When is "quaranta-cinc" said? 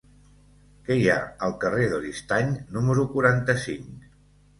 3.13-4.09